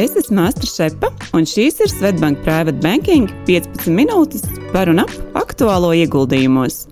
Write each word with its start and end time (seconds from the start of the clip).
Es 0.00 0.14
esmu 0.16 0.38
Māstra 0.38 0.64
Šepa, 0.64 1.10
un 1.36 1.44
šīs 1.44 1.82
ir 1.84 1.90
Svetbank 1.92 2.38
Private 2.46 2.80
Banking 2.80 3.26
15 3.44 3.92
minūtes 3.92 4.40
par 4.72 4.88
un 4.88 5.02
ap 5.02 5.10
aktuālo 5.36 5.90
ieguldījumos. 5.92 6.86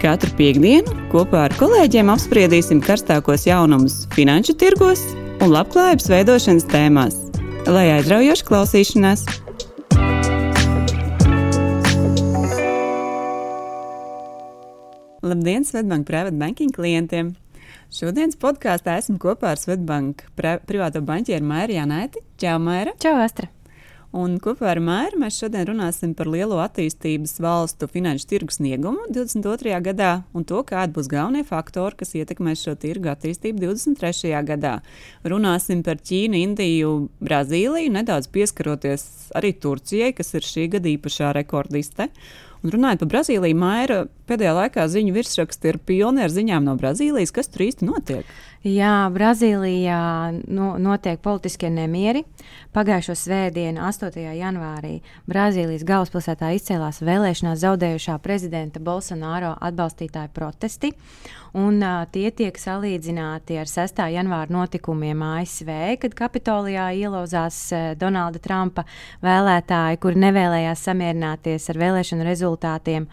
Katru 0.00 0.32
piekdienu 0.38 0.94
kopā 1.12 1.42
ar 1.44 1.54
kolēģiem 1.60 2.08
apspriedīsim 2.08 2.80
karstākos 2.80 3.44
jaunumus 3.44 4.06
finanšu 4.14 4.54
tirgos 4.62 5.02
un 5.44 5.52
labklājības 5.52 6.08
veidošanas 6.08 6.64
tēmās. 6.72 7.18
Lai 7.68 7.90
aizraujoši 7.98 8.48
klausīšanās! 8.48 9.26
Labdien, 15.20 15.68
Svetbank 15.68 16.08
Private 16.08 16.40
Banking 16.40 16.72
klientiem! 16.72 17.34
Šodienas 17.88 18.36
podkāstā 18.36 18.98
esmu 19.00 19.16
kopā 19.16 19.54
ar 19.54 19.60
Svetbank 19.60 20.26
privāto 20.36 21.00
banķieru 21.00 21.46
Maiju 21.48 21.78
Janēti. 21.78 22.20
Čau, 22.36 22.58
Maira! 22.60 22.92
Čau, 23.00 23.14
Astra! 23.16 23.48
Un 24.12 24.34
kopā 24.44 24.70
ar 24.74 24.78
Mairu 24.80 25.18
mēs 25.20 25.38
šodien 25.40 25.64
runāsim 25.68 26.12
par 26.16 26.28
lielo 26.32 26.58
attīstības 26.60 27.38
valstu 27.44 27.88
finanšu 27.88 28.28
tirgu 28.28 28.52
sniegumu 28.52 29.06
22. 29.12 29.72
gadā 29.84 30.10
un 30.36 30.44
to, 30.48 30.60
kādi 30.68 30.96
būs 30.96 31.08
galvenie 31.12 31.46
faktori, 31.48 31.96
kas 32.02 32.12
ietekmēs 32.16 32.66
šo 32.66 32.74
tirgu 32.80 33.08
attīstību 33.12 33.64
23. 33.64 34.34
gadā. 34.48 34.74
Runāsim 35.24 35.80
par 35.84 36.00
Ķīnu, 36.00 36.40
Indiju, 36.44 36.92
Brazīliju, 37.24 37.92
nedaudz 37.96 38.28
pieskaroties 38.32 39.04
arī 39.36 39.54
Turcijai, 39.60 40.12
kas 40.16 40.36
ir 40.36 40.44
šī 40.44 40.68
gada 40.76 40.92
īpašā 40.92 41.32
rekordiste. 41.36 42.08
Un 42.64 42.72
runājot 42.74 43.04
par 43.04 43.10
Brazīliju, 43.12 43.56
Maija 43.58 44.04
pēdējā 44.28 44.52
laikā 44.56 44.84
ziņu 44.90 45.14
virsraksti 45.14 45.70
ir 45.70 45.78
pilni 45.86 46.24
ar 46.24 46.32
ziņām 46.34 46.66
no 46.66 46.74
Brazīlijas. 46.80 47.32
Kas 47.34 47.50
tur 47.52 47.68
īsti 47.68 47.86
notiek? 47.86 48.32
Jā, 48.66 49.06
Brazīlijā 49.14 50.00
no, 50.50 50.72
notiek 50.82 51.20
politiskie 51.22 51.70
nemieri. 51.70 52.24
Pagājušo 52.74 53.14
svētdienu, 53.16 53.84
8. 53.86 54.18
janvārī, 54.40 54.98
Brazīlijas 55.30 55.86
galvaspilsētā 55.86 56.50
izcēlās 56.58 56.98
vēlēšanās 57.06 57.62
zaudējušā 57.62 58.18
prezidenta 58.24 58.82
Bolsonaro 58.82 59.54
atbalstītāju 59.70 60.34
protesti. 60.34 60.92
Un, 61.58 61.80
uh, 61.82 62.04
tie 62.12 62.28
tiek 62.34 62.54
salīdzināti 62.60 63.56
ar 63.58 63.66
6. 63.66 64.02
janvāra 64.12 64.52
notikumiem 64.52 65.22
ASV, 65.26 65.70
kad 66.02 66.14
Kapitolijā 66.14 66.90
ielauzās 67.00 67.58
uh, 67.72 67.88
Donalda 67.98 68.38
Trumpa 68.44 68.84
vēlētāji, 69.24 69.98
kuri 70.02 70.22
nevēlējās 70.26 70.84
samierināties 70.86 71.66
ar 71.72 71.80
vēlēšanu 71.82 72.26
rezultātiem. 72.28 73.08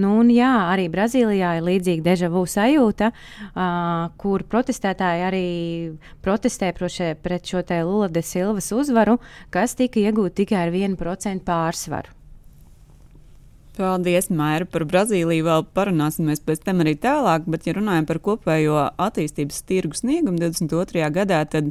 Nu, 0.00 0.14
un, 0.22 0.30
jā, 0.32 0.48
arī 0.72 0.86
Brazīlijā 0.94 1.50
ir 1.58 1.66
līdzīga 1.66 2.06
dežavu 2.06 2.46
sajūta, 2.48 3.10
uh, 3.12 4.08
kur 4.22 4.46
protestētāji 4.48 5.26
arī 5.28 5.44
protestē 6.24 6.72
prošē, 6.78 7.12
pret 7.20 7.44
šo 7.44 7.60
Lula 7.84 8.08
de 8.08 8.24
Silvas 8.24 8.72
uzvaru, 8.72 9.18
kas 9.50 9.76
tika 9.76 10.00
iegūta 10.00 10.40
tikai 10.40 10.64
ar 10.64 10.72
1% 10.72 11.44
pārsvaru. 11.44 12.21
Paldies, 13.72 14.26
Maira, 14.28 14.66
par 14.68 14.84
Brazīliju. 14.84 15.46
Vēl 15.46 15.62
parunāsimies 15.72 16.42
pēc 16.44 16.60
tam 16.66 16.82
arī 16.84 16.92
tālāk, 17.00 17.46
bet, 17.48 17.64
ja 17.64 17.72
runājam 17.78 18.04
par 18.10 18.20
kopējo 18.20 18.76
attīstības 19.00 19.62
tirgu 19.64 19.96
sniegumu 19.96 20.36
22. 20.42 21.06
gadā, 21.14 21.38
tad 21.48 21.70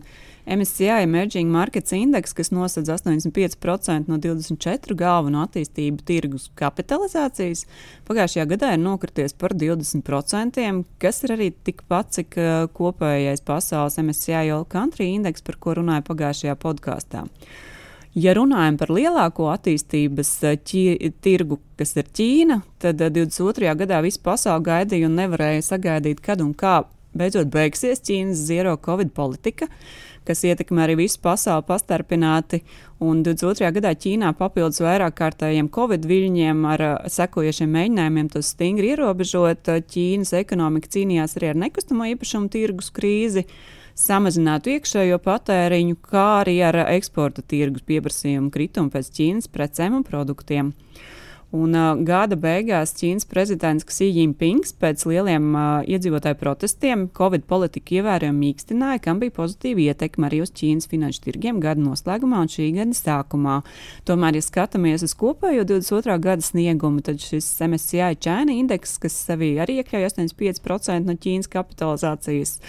MSCI 0.50 1.04
Emerging 1.04 1.54
Markets 1.54 1.94
Index, 1.94 2.34
kas 2.34 2.50
nosedz 2.50 2.90
85% 2.90 4.10
no 4.10 4.18
24 4.18 4.98
galveno 4.98 5.46
attīstību 5.46 6.02
tirgus 6.08 6.50
kapitalizācijas, 6.58 7.68
pagājušajā 8.10 8.50
gadā 8.56 8.74
ir 8.74 8.82
nokrities 8.82 9.38
par 9.38 9.54
20%, 9.54 10.66
kas 11.06 11.22
ir 11.28 11.36
arī 11.38 11.52
tikpat, 11.70 12.16
cik 12.18 12.40
kopējais 12.78 13.46
pasaules 13.46 14.02
MSCI 14.02 14.50
All 14.50 14.66
Country 14.66 15.14
Index, 15.14 15.46
par 15.46 15.62
ko 15.62 15.78
runāju 15.78 16.10
pagājušajā 16.10 16.58
podkāstā. 16.66 17.28
Ja 18.12 18.34
runājam 18.36 18.76
par 18.76 18.90
lielāko 18.92 19.48
attīstības 19.54 20.32
eh, 20.44 20.58
ķi, 20.68 21.12
tirgu, 21.24 21.62
kas 21.80 21.96
ir 21.96 22.10
Ķīna, 22.12 22.58
tad 22.84 23.00
22. 23.00 23.70
Eh, 23.70 23.78
gadā 23.80 24.02
visu 24.04 24.20
pasauli 24.26 24.68
gaidīja 24.68 25.08
un 25.08 25.16
nevarēja 25.16 25.64
sagaidīt, 25.70 26.20
kad 26.26 26.44
un 26.44 26.52
kā 26.52 26.82
beidzot 27.16 27.48
beigsies 27.54 28.04
Ķīnas 28.04 28.44
zero 28.50 28.76
covid 28.84 29.14
politika, 29.16 29.70
kas 30.28 30.44
ietekmē 30.44 30.84
arī 30.84 30.98
visu 31.06 31.22
pasauli 31.24 31.64
pastarpināti. 31.70 32.60
Un 33.00 33.24
22. 33.24 33.72
gadā 33.80 33.96
Ķīnā 33.96 34.36
papildus 34.36 34.84
vairāk 34.84 35.16
kārtējiem 35.16 35.72
covid 35.72 36.04
viļņiem 36.12 36.68
ar 36.68 36.88
eh, 36.90 36.96
sekojošiem 37.16 37.72
mēģinājumiem 37.78 38.34
to 38.36 38.44
stingri 38.44 38.92
ierobežot, 38.92 39.72
Ķīnas 39.88 40.36
ekonomika 40.44 40.92
cīnījās 40.98 41.40
arī 41.40 41.56
ar 41.56 41.64
nekustamo 41.64 42.12
īpašumu 42.12 42.52
tirgus 42.52 42.92
krīzi 42.92 43.48
samazinātu 43.98 44.76
iekšējo 44.76 45.22
patēriņu, 45.24 45.98
kā 46.12 46.28
arī 46.42 46.60
ar 46.68 46.82
eksporta 46.88 47.44
tirgus 47.44 47.86
pieprasījumu 47.88 48.52
kritumu 48.54 48.94
pēc 48.94 49.12
Ķīnas 49.18 49.52
precēm 49.52 50.00
un 50.02 50.08
produktiem. 50.08 50.76
Un, 51.52 51.74
uh, 51.76 51.98
gada 52.08 52.38
beigās 52.40 52.94
Ķīnas 52.96 53.26
prezidents 53.28 53.84
Xi 53.84 54.06
Jinpings 54.16 54.72
pēc 54.80 55.02
lieliem 55.10 55.50
uh, 55.52 55.64
iedzīvotāju 55.84 56.38
protestiem 56.40 57.04
Covid 57.18 57.44
politiku 57.50 57.98
ievērojami 57.98 58.40
mīkstināja, 58.46 59.02
kam 59.04 59.20
bija 59.20 59.36
pozitīva 59.36 59.84
ietekme 59.90 60.30
arī 60.30 60.40
uz 60.46 60.54
Ķīnas 60.56 60.88
finanšu 60.88 61.26
tirgiem 61.26 61.60
gada 61.64 61.84
noslēgumā 61.84 62.46
un 62.46 62.52
šī 62.54 62.70
gada 62.78 62.96
sākumā. 62.96 63.58
Tomēr, 64.08 64.40
ja 64.40 64.46
skatāmies 64.48 65.04
uz 65.04 65.18
kopējo 65.20 65.68
22. 65.68 66.16
gada 66.24 66.48
sniegumu, 66.48 67.04
tad 67.04 67.20
šis 67.20 67.52
MSCI 67.68 68.16
China 68.24 68.56
indeks, 68.56 68.96
kas 69.04 69.20
sevī 69.28 69.58
arī 69.60 69.82
iekļauj 69.82 70.08
85% 70.08 71.12
no 71.12 71.20
Ķīnas 71.20 71.52
kapitalizācijas, 71.52 72.62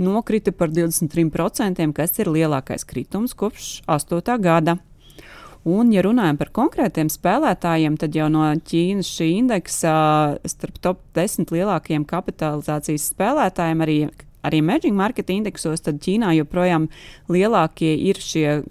nokrita 0.00 0.52
par 0.56 0.72
23%, 0.72 1.84
kas 1.96 2.18
ir 2.18 2.32
lielākais 2.32 2.86
kritums 2.88 3.36
kopš 3.36 3.80
8. 3.86 4.38
gada. 4.42 4.78
Un, 5.68 5.90
ja 5.92 6.00
runājam 6.00 6.38
par 6.40 6.48
konkrētiem 6.56 7.10
spēlētājiem, 7.12 7.98
tad 8.00 8.16
jau 8.16 8.30
no 8.32 8.46
Ķīnas 8.48 9.10
šī 9.12 9.28
indeksa 9.42 9.92
starp 10.48 10.80
top 10.80 11.02
10 11.18 11.52
lielākajiem 11.52 12.06
kapitalizācijas 12.08 13.10
spēlētājiem 13.12 13.84
arī 13.84 13.98
arī 14.42 14.60
emerging 14.62 14.96
market 14.96 15.30
indeksos, 15.32 15.82
tad 15.84 16.00
Ķīnā 16.00 16.32
joprojām 16.38 16.88
lielākie 17.28 17.92
ir 18.08 18.20
šie 18.24 18.62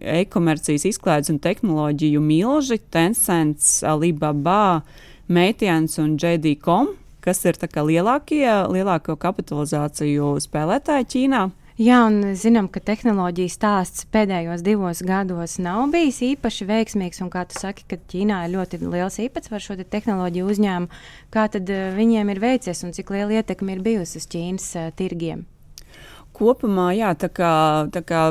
e-komercijas 0.00 0.86
izklaides 0.88 1.32
un 1.32 1.40
tehnoloģiju 1.44 2.22
milži- 2.24 2.80
Tencent, 2.94 3.60
Alibaba, 3.84 4.82
Meitians 5.28 5.98
un 5.98 6.16
JD.com 6.16 6.94
kas 7.28 7.44
ir 7.44 7.58
lielākie, 7.60 8.48
lielāko 8.72 9.16
kapitalizāciju 9.20 10.36
spēlētāji 10.40 11.08
Ķīnā. 11.12 11.48
Jā, 11.78 12.00
un 12.08 12.32
zinām, 12.34 12.66
ka 12.74 12.80
tehnoloģijas 12.82 13.54
stāsts 13.54 14.06
pēdējos 14.10 14.64
divos 14.66 14.98
gados 15.06 15.58
nav 15.62 15.84
bijis 15.92 16.18
īpaši 16.32 16.66
veiksmīgs. 16.66 17.20
Un 17.22 17.30
kā 17.30 17.44
tu 17.46 17.54
saki, 17.60 17.84
ka 17.86 18.00
Ķīnā 18.10 18.40
ir 18.46 18.56
ļoti 18.56 18.80
liels 18.82 19.20
īpatsvars 19.22 19.68
šo 19.68 19.76
te 19.78 19.86
tehnoloģiju 19.86 20.48
uzņēmumu, 20.54 21.04
kā 21.30 21.44
tad 21.52 21.70
uh, 21.70 21.92
viņiem 21.94 22.32
ir 22.34 22.42
veicies 22.42 22.82
un 22.82 22.96
cik 22.96 23.12
liela 23.14 23.38
ietekme 23.38 23.76
ir 23.76 23.84
bijusi 23.84 24.18
uz 24.18 24.26
Ķīnas 24.32 24.66
uh, 24.74 24.90
tirgiem? 24.98 25.44
Kopumā, 26.34 26.88
jā, 26.98 27.12
tā 27.18 27.30
kā, 27.30 27.52
tā 27.94 28.02
kā 28.06 28.24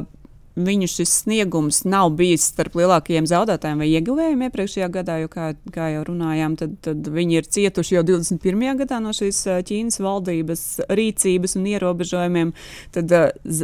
viņu 0.57 0.87
šis 0.89 1.13
sniegums 1.23 1.83
nav 1.87 2.11
bijis 2.17 2.47
starp 2.51 2.75
lielākajiem 2.79 3.27
zaudētājiem 3.29 3.81
vai 3.83 3.89
ieguvējiem 3.91 4.43
iepriekšējā 4.47 4.87
gadā, 4.93 5.17
jo, 5.21 5.29
kā, 5.31 5.51
kā 5.73 5.89
jau 5.93 6.03
runājām, 6.07 6.55
tad, 6.59 6.73
tad 6.85 7.09
viņi 7.13 7.37
ir 7.39 7.49
cietuši 7.57 7.97
jau 7.97 8.03
21. 8.07 8.65
gadā 8.81 8.99
no 9.03 9.13
šīs 9.15 9.43
Ķīnas 9.67 9.99
valdības 10.01 10.63
rīcības 10.89 11.57
un 11.59 11.67
ierobežojumiem. 11.73 12.53
Tad 12.95 13.13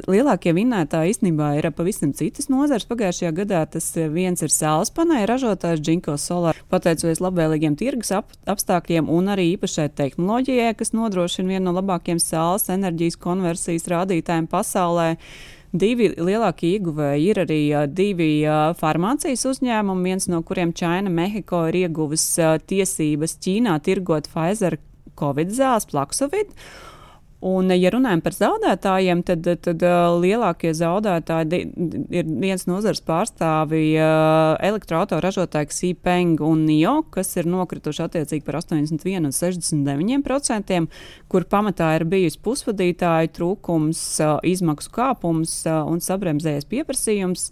lielākie 0.09 0.53
vinnētāji 0.56 1.16
īstenībā 1.16 1.53
ir 1.59 1.70
pavisam 1.74 2.14
citas 2.18 2.50
nozares. 2.53 2.88
Pagājušajā 2.90 3.34
gadā 3.42 3.64
tas 3.74 3.90
viens 4.14 4.46
ir 4.46 4.53
saules 4.53 4.94
panēļa 4.94 5.30
ražotājs 5.32 5.82
Džinko 5.82 6.18
Solar, 6.22 6.59
pateicoties 6.70 7.24
labvēlīgiem 7.24 7.78
tirgus 7.80 8.14
ap, 8.14 8.30
apstākļiem 8.50 9.09
un 9.09 9.34
arī 9.34 9.50
īpašai 9.56 9.90
tehnoloģijai, 9.98 10.74
kas 10.78 10.94
nodrošina 10.94 11.56
vienu 11.56 11.70
no 11.70 11.78
labākajiem 11.80 12.22
saules 12.22 12.70
enerģijas 12.74 13.20
konversijas 13.24 13.90
rādītājiem 13.92 14.50
pasaulē. 14.52 15.14
Divi 15.73 16.11
lielākie 16.14 16.75
ieguvēji 16.75 17.29
ir 17.31 17.40
arī 17.41 17.59
divi 17.97 18.28
farmācijas 18.78 19.41
uzņēmumi, 19.49 20.11
viens 20.11 20.28
no 20.29 20.43
kuriem 20.46 20.70
China 20.78 21.09
Mehiko 21.09 21.64
ir 21.72 21.79
ieguvis 21.87 22.28
tiesības 22.70 23.40
Ķīnā 23.41 23.79
tirgot 23.81 24.29
Pfizer 24.29 24.78
Covid 25.17 25.49
zāles, 25.58 25.90
Plaksovit. 25.90 26.53
Un, 27.43 27.67
ja 27.75 27.90
runājam 27.91 28.22
par 28.23 28.35
zaudētājiem, 28.37 29.19
tad, 29.28 29.47
tad 29.66 29.81
uh, 29.84 30.13
lielākie 30.16 30.69
zaudētāji 30.78 31.57
ir 32.16 32.29
viens 32.40 32.63
nozars 32.69 33.01
pārstāvji 33.03 33.97
uh, 33.99 34.53
elektroautoražotājs 34.63 35.75
Sīpeng 35.81 36.40
un 36.45 36.61
NIO, 36.63 37.01
kas 37.11 37.34
ir 37.35 37.49
nokrituši 37.51 38.05
attiecīgi 38.05 38.45
par 38.47 38.61
81 38.61 39.28
un 39.28 39.35
69%, 39.35 40.79
kur 41.28 41.47
pamatā 41.51 41.90
ir 41.97 42.05
bijis 42.07 42.40
pusvadītāju 42.40 43.34
trūkums, 43.35 44.05
uh, 44.23 44.37
izmaksu 44.47 44.93
kāpums 44.95 45.57
un 45.67 45.99
sabremzējies 45.99 46.69
pieprasījums. 46.72 47.49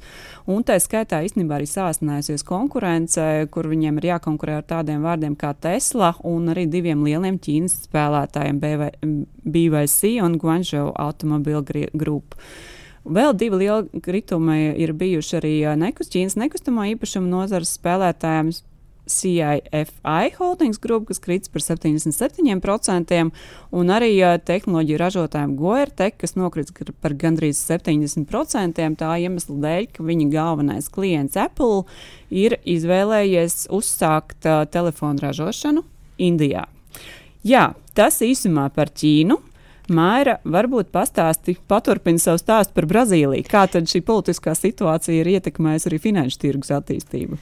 Un 0.47 0.63
tā 0.67 0.79
skaitā 0.79 1.19
īstenībā 1.27 1.59
arī 1.59 1.67
sāsinājusies 1.67 2.47
konkurence, 2.47 3.27
kur 3.51 3.67
viņiem 3.67 3.99
ir 3.99 4.13
jākonkurē 4.13 4.61
ar 4.61 4.69
tādiem 4.71 5.03
vārdiem 5.03 5.35
kā 5.35 5.51
Tesla 5.59 6.13
un 6.23 6.47
arī 6.55 6.69
diviem 6.71 7.03
lieliem 7.03 7.43
Ķīnas 7.43 7.81
spēlētājiem 7.89 8.63
BV. 8.63 8.91
BYC 9.81 10.21
un 10.23 10.37
Guangzhou 10.37 10.91
Automobile 10.95 11.89
Group. 11.93 12.35
Vēl 13.01 13.33
divi 13.33 13.63
lieli 13.63 14.01
kritumi 14.01 14.75
ir 14.77 14.93
bijuši 14.93 15.37
arī 15.39 15.55
nekust, 15.77 16.13
Ķīnas 16.13 16.37
nekustamā 16.37 16.91
īpašuma 16.95 17.27
nozares 17.29 17.77
spēlētājiem. 17.79 18.53
CIFI 19.11 20.35
holdings 20.37 20.77
grupa, 20.79 21.09
kas 21.09 21.19
krits 21.19 21.49
par 21.49 21.63
77%, 21.65 23.17
un 23.73 23.89
arī 23.91 24.11
uh, 24.21 24.37
tehnoloģiju 24.37 24.99
ražotājiem 25.01 25.55
Goertek, 25.59 26.19
kas 26.21 26.37
nokrits 26.37 26.71
par 27.01 27.17
gandrīz 27.19 27.59
70%. 27.65 28.85
Tā 29.01 29.11
iemesla 29.25 29.57
dēļ, 29.65 29.89
ka 29.97 30.05
viņa 30.05 30.29
galvenais 30.31 30.87
klients 30.93 31.35
Apple 31.35 31.81
ir 32.29 32.59
izvēlējies 32.61 33.65
uzsākt 33.73 34.47
uh, 34.47 34.63
telefonu 34.69 35.25
ražošanu 35.25 35.83
Indijā. 36.21 36.69
Jā, 37.41 37.71
tas 37.97 38.21
īsumā 38.21 38.69
par 38.69 38.93
Ķīnu. 38.93 39.41
Maira, 39.91 40.37
varbūt 40.47 40.91
pastāsti, 40.93 41.57
paturpini 41.67 42.21
savu 42.21 42.39
stāstu 42.41 42.75
par 42.77 42.87
Brazīliju. 42.89 43.45
Kā 43.51 43.65
tad 43.71 43.89
šī 43.91 44.03
politiskā 44.07 44.55
situācija 44.57 45.19
ir 45.19 45.29
ietekmējusi 45.35 45.91
arī 45.91 45.99
finanšu 46.01 46.39
tirgus 46.45 46.71
attīstību? 46.75 47.39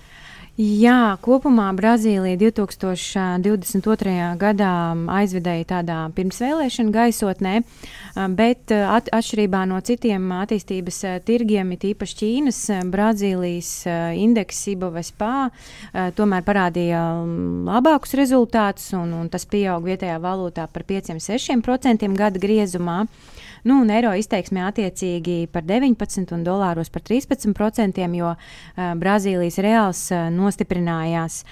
Jā, 0.60 1.16
kopumā 1.24 1.70
Brazīlija 1.72 2.36
2022. 2.36 4.16
gadā 4.42 4.72
aizvedēja 5.16 5.68
tādā 5.70 6.00
pirmsvēlēšana 6.18 6.92
gaisotnē, 6.98 7.54
bet 8.36 8.74
at, 8.76 9.08
atšķirībā 9.08 9.62
no 9.72 9.80
citiem 9.80 10.28
attīstības 10.42 11.00
tirgiem, 11.24 11.72
it 11.78 11.88
īpaši 11.94 12.20
Ķīnas, 12.20 12.60
Brazīlijas 12.92 13.72
indeks 14.20 14.60
IBOVSPA 14.76 15.32
tomēr 16.20 16.44
parādīja 16.44 17.08
labākus 17.72 18.20
rezultātus, 18.20 18.92
un, 19.00 19.16
un 19.16 19.32
tas 19.32 19.48
pieaug 19.48 19.88
vietējā 19.88 20.20
valūtā 20.20 20.68
par 20.76 20.84
5-6% 20.92 22.04
gada 22.20 22.36
griezumā. 22.36 23.06
Nu, 23.68 23.82
un 23.84 23.90
eiro 23.92 24.14
izteiksmē 24.16 24.64
attiecīgi 24.70 25.50
par 25.52 25.66
19 25.68 26.32
un 26.36 26.44
dolāros 26.46 26.92
par 26.94 27.04
13%, 27.04 28.00
jo 28.16 28.30
Brazīlijas 29.02 29.60
reāls 29.64 30.06
uh, 30.16 30.30
nostiprinājās. 30.50 31.44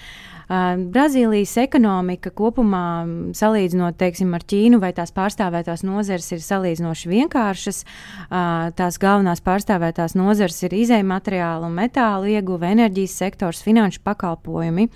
Brazīlijas 0.48 1.58
ekonomika 1.60 2.32
kopumā, 2.32 3.04
salīdzinot 3.36 3.98
teiksim, 4.00 4.32
ar 4.32 4.46
Ķīnu 4.48 4.80
vai 4.80 4.94
tās 4.96 5.12
pārstāvētās 5.12 5.84
nozeres, 5.84 6.30
ir 6.32 6.40
salīdzinoši 6.40 7.10
vienkāršas. 7.12 7.82
Tās 8.80 9.00
galvenās 9.04 9.44
pārstāvētās 9.44 10.16
nozeres 10.16 10.62
ir 10.64 10.78
izējuma 10.78 11.18
materiālu 11.18 11.68
un 11.68 11.76
metālu 11.76 12.32
ieguve, 12.32 12.70
enerģijas 12.72 13.18
sektors, 13.26 13.60
finanšu 13.66 14.00
pakalpojumi. 14.08 14.88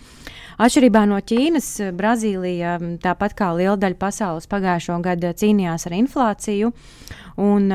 Atšķirībā 0.61 1.03
no 1.09 1.19
Ķīnas, 1.19 1.67
Brazīlija, 1.99 2.77
tāpat 3.03 3.35
kā 3.35 3.51
liela 3.57 3.75
daļa 3.81 3.99
pasaules 3.99 4.47
pagājušo 4.47 5.01
gadu, 5.03 5.33
cīnījās 5.35 5.89
ar 5.89 5.97
inflāciju. 5.99 6.71
Un, 7.41 7.67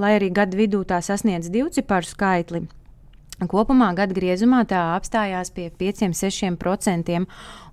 lai 0.00 0.16
arī 0.16 0.32
gada 0.32 0.56
vidū 0.56 0.80
tā 0.88 1.02
sasniedz 1.04 1.52
divu 1.52 1.68
ciparu 1.76 2.08
skaitli, 2.08 2.64
Kopumā 3.36 3.90
gada 3.92 4.14
griezumā 4.16 4.62
tā 4.64 4.78
apstājās 4.94 5.50
pie 5.52 5.66
5-6%. 5.68 7.18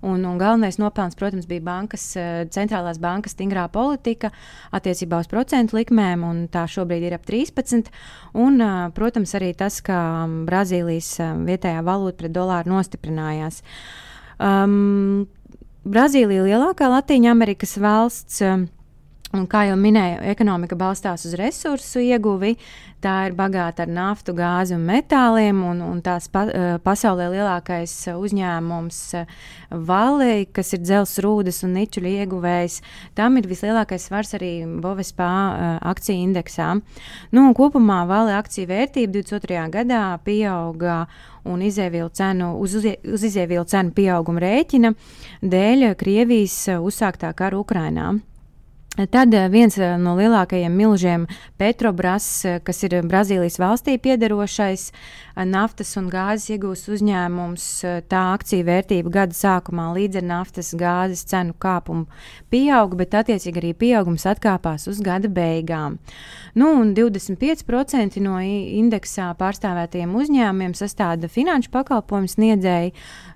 Un, 0.04 0.26
un 0.28 0.36
galvenais 0.36 0.76
nopelns, 0.76 1.16
protams, 1.16 1.46
bija 1.48 1.64
bankas, 1.64 2.04
centrālās 2.52 3.00
bankas 3.00 3.32
stingrā 3.32 3.64
politika 3.72 4.28
attiecībā 4.76 5.22
uz 5.24 5.30
procentu 5.32 5.78
likmēm, 5.78 6.26
un 6.28 6.44
tā 6.52 6.66
šobrīd 6.68 7.08
ir 7.08 7.16
ap 7.16 7.24
13%. 7.24 7.88
Un, 8.36 8.60
protams, 8.92 9.32
arī 9.40 9.54
tas, 9.56 9.80
ka 9.80 9.96
Brazīlijas 10.44 11.14
vietējā 11.48 11.80
valūta 11.86 12.20
pret 12.20 12.36
dolāru 12.36 12.74
nostiprinājās. 12.76 13.62
Um, 14.36 15.24
Brazīlija 15.88 16.44
ir 16.44 16.52
lielākā 16.52 16.92
Latvijas 16.92 17.32
Amerikas 17.32 17.78
valsts. 17.80 18.44
Um, 18.44 18.68
Un, 19.34 19.48
kā 19.50 19.64
jau 19.66 19.74
minēju, 19.74 20.20
ekonomika 20.30 20.76
balstās 20.78 21.24
uz 21.26 21.32
resursu 21.34 21.98
ieguvi. 22.04 22.52
Tā 23.02 23.14
ir 23.26 23.34
bagāta 23.36 23.82
ar 23.82 23.90
naftu, 23.90 24.30
gāzi 24.38 24.76
un 24.76 24.84
metāliem. 24.86 25.58
Un, 25.66 25.80
un 25.82 25.98
tās 26.06 26.28
pa, 26.30 26.44
uh, 26.46 26.66
pasaulē 26.84 27.26
lielākais 27.32 27.92
uzņēmums 28.14 29.00
uh, 29.18 29.32
Valley, 29.88 30.46
kas 30.54 30.70
ir 30.76 30.84
dzelzs 30.84 31.18
rūdas 31.24 31.58
un 31.66 31.74
niķuļu 31.80 32.12
ieguvējs, 32.22 32.76
tam 33.18 33.40
ir 33.40 33.48
vislielākais 33.50 34.06
svars 34.06 34.36
arī 34.38 34.52
Bovespā 34.84 35.30
uh, 35.30 35.64
akciju 35.90 36.28
indeksā. 36.28 36.68
Nu, 37.34 37.48
kopumā 37.58 38.04
Valley 38.08 38.36
akciju 38.38 38.70
vērtība 38.70 39.16
22. 39.18 39.64
gadā 39.74 40.04
pieauga 40.24 41.00
un 41.50 41.64
izēvielu 41.66 42.12
cenu, 42.14 42.52
uz, 42.62 42.78
uz 42.86 43.26
izēvielu 43.26 43.66
cenu 43.66 43.96
pieauguma 43.98 44.46
rēķina 44.46 44.94
dēļ 45.42 45.90
Krievijas 45.98 46.60
uzsāktā 46.78 47.34
kara 47.34 47.58
Ukrainā. 47.58 48.14
Tad 48.94 49.34
eh, 49.34 49.48
viens 49.50 49.74
eh, 49.74 49.96
no 49.98 50.12
lielākajiem 50.14 50.74
milžiem, 50.78 51.24
Petrobras, 51.58 52.26
eh, 52.46 52.60
kas 52.62 52.84
ir 52.86 53.00
Brazīlijas 53.02 53.58
valstī 53.58 53.96
piedarošais 53.98 54.92
naftas 55.50 55.96
un 55.98 56.06
gāzes 56.12 56.52
iegūs 56.54 56.84
uzņēmums, 56.94 57.64
tā 58.06 58.20
akciju 58.36 58.68
vērtība 58.68 59.10
gada 59.16 59.34
sākumā 59.34 59.88
līdz 59.96 60.20
ar 60.20 60.26
naftas 60.28 60.68
gāzes 60.78 61.24
cenu 61.26 61.56
kāpumu 61.58 62.06
pieauga, 62.54 63.00
bet 63.00 63.16
attiecīgi 63.18 63.58
arī 63.58 63.72
pieaugums 63.74 64.28
atkāpās 64.30 64.86
uz 64.86 65.02
gada 65.02 65.26
beigām. 65.26 65.98
Nu, 66.54 66.70
25% 66.94 68.22
no 68.22 68.38
indeksā 68.38 69.32
pārstāvētajiem 69.40 70.14
uzņēmumiem 70.22 70.78
sastāda 70.78 71.26
finanšu 71.26 71.74
pakalpojumu 71.74 72.30
sniedzēji. 72.30 72.94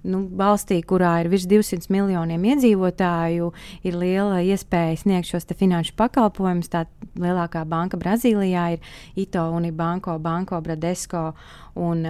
Nu, 0.08 0.22
valstī, 0.40 0.78
kurā 0.88 1.18
ir 1.22 1.28
virs 1.32 1.44
200 1.50 1.90
miljoniem 1.92 2.44
iedzīvotāju, 2.54 3.50
ir 3.84 3.98
liela 4.00 4.40
iespēja 4.40 4.96
sniegt 5.02 5.28
šos 5.28 5.48
finanšu 5.58 5.92
pakalpojumus. 5.98 6.70
Tā 6.72 6.86
lielākā 7.18 7.64
banka 7.68 8.00
Brazīlijā 8.00 8.64
ir 8.76 8.92
Ito 9.20 9.44
Unibanko, 9.56 10.16
Banko 10.22 10.60
Bradesco 10.64 11.32
un, 11.78 12.04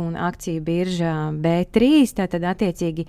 un 0.00 0.16
akciju 0.18 0.62
birža 0.64 1.12
B3. 1.44 1.90
Tātad, 2.18 2.44
attiecīgi, 2.50 3.06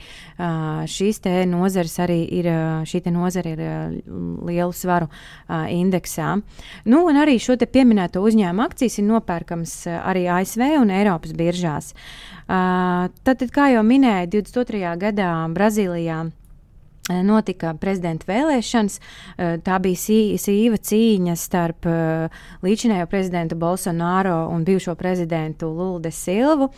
šīs 0.96 1.22
nozares 1.50 1.98
arī 2.04 2.22
ir, 2.40 2.50
šī 2.86 3.04
nozara 3.14 3.56
ir 3.56 3.64
lielu 4.46 4.74
svaru 4.74 5.10
indeksā. 5.50 6.36
Nu, 6.86 7.04
un 7.10 7.22
arī 7.22 7.38
šo 7.42 7.58
pieminēto 7.66 8.24
uzņēmumu 8.26 8.66
akcijas 8.66 9.00
ir 9.00 9.10
nopērkams 9.10 9.76
arī 9.98 10.28
ASV 10.32 10.66
un 10.82 10.94
Eiropas 10.94 11.36
biržās. 11.38 11.94
Uh, 12.46 13.10
tad, 13.26 13.42
kā 13.50 13.72
jau 13.74 13.82
minēju, 13.82 14.30
22. 14.38 14.92
gadā 15.02 15.30
Brazīlijā 15.50 16.28
notika 17.10 17.74
prezidenta 17.78 18.26
vēlēšanas. 18.30 19.00
Eh, 19.38 19.58
tā 19.64 19.80
bija 19.82 20.00
sīva 20.42 20.80
cīņa 20.82 21.36
starp 21.38 21.86
eh, 21.86 22.30
līdzinējo 22.66 23.08
prezidentu 23.12 23.56
Bolsonaro 23.56 24.48
un 24.50 24.66
bijušo 24.66 24.96
prezidentu 24.96 25.70
Lulde 25.70 26.12
Silvu, 26.12 26.72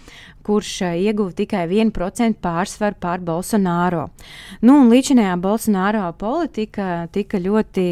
kurš 0.48 0.82
ieguva 0.96 1.32
tikai 1.36 1.66
1% 1.68 2.40
pārsvaru 2.44 2.96
pār 3.04 3.24
Bolsonaro. 3.24 4.08
Nu, 4.63 4.80
līdzinējā 4.92 5.36
Bolsonaro 5.44 6.06
politika 6.20 7.08
tika 7.12 7.40
ļoti 7.40 7.88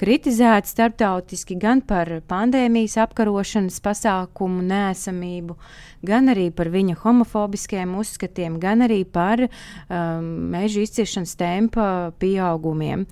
kritizēta 0.00 0.68
starptautiski 0.68 1.58
gan 1.60 1.82
par 1.84 2.08
pandēmijas 2.28 2.96
apkarošanas 3.04 3.80
pasākumu 3.84 4.64
nēsamību, 4.70 5.58
gan 6.06 6.32
arī 6.32 6.48
par 6.54 6.72
viņa 6.72 6.96
homofobiskiem 7.02 7.92
uzskatiem, 8.00 8.56
gan 8.62 8.86
arī 8.88 9.02
par 9.04 9.44
um, 9.44 10.24
meža 10.52 10.86
izciršanas 10.86 11.36
tempa 11.62 12.12
pieaugumiem. 12.18 13.06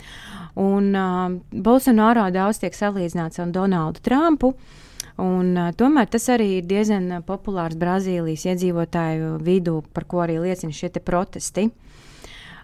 Un 0.55 0.95
uh, 0.95 1.39
Bolsonaro 1.51 2.27
daudz 2.35 2.61
tiek 2.61 2.75
salīdzināts 2.75 3.41
ar 3.41 3.51
Donaldu 3.55 4.03
Trumpu. 4.03 4.55
Un, 5.21 5.55
uh, 5.57 5.71
tomēr 5.77 6.09
tas 6.11 6.27
arī 6.33 6.59
ir 6.59 6.67
diezgan 6.67 7.23
populārs 7.27 7.79
Brazīlijas 7.79 8.49
iedzīvotāju 8.51 9.39
vidū, 9.45 9.83
par 9.95 10.05
ko 10.11 10.25
arī 10.25 10.41
liecina 10.41 10.75
šie 10.75 10.91
protesti. 11.05 11.69
Uh, 11.71 11.90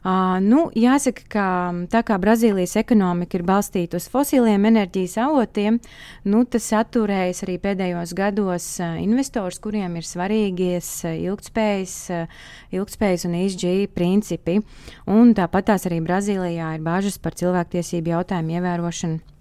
Uh, 0.07 0.37
nu, 0.39 0.69
jāsaka, 0.79 1.25
ka 1.27 1.47
tā 1.91 2.03
kā 2.07 2.15
Brazīlijas 2.23 2.77
ekonomika 2.79 3.41
ir 3.41 3.43
balstīta 3.47 3.99
uz 3.99 4.07
fosiliem 4.13 4.69
enerģijas 4.69 5.17
avotiem, 5.25 5.81
nu, 6.31 6.45
tas 6.47 6.69
atturējas 6.79 7.43
arī 7.43 7.57
pēdējos 7.65 8.15
gados 8.15 8.69
investors, 9.03 9.59
kuriem 9.59 9.99
ir 9.99 10.07
svarīgies 10.07 10.91
ilgspējas, 11.11 11.97
ilgspējas 12.79 13.27
un 13.27 13.39
ESG 13.43 13.73
principi. 13.97 14.61
Un 15.11 15.35
tāpat 15.35 15.73
tās 15.73 15.89
arī 15.91 15.99
Brazīlijā 16.07 16.77
ir 16.77 16.85
bažas 16.87 17.19
par 17.19 17.35
cilvēktiesību 17.35 18.15
jautājumu 18.15 18.61
ievērošanu 18.61 19.35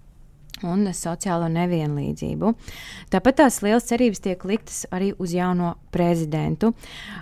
un 0.64 0.88
sociālo 0.96 1.48
nevienlīdzību. 1.52 2.52
Tāpat 3.12 3.42
tās 3.42 3.60
liels 3.64 3.86
cerības 3.86 4.22
tiek 4.24 4.44
liktas 4.48 4.84
arī 4.94 5.12
uz 5.20 5.34
jauno 5.36 5.74
prezidentu. 5.94 6.72